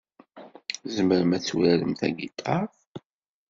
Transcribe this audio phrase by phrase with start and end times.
[0.83, 2.79] Tzemrem ad turarem tagitaṛt?